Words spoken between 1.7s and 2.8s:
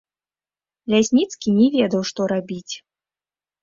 ведаў, што рабіць.